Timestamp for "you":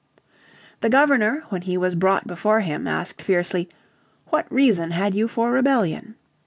5.13-5.27